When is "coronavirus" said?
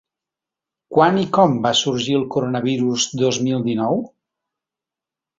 2.35-3.05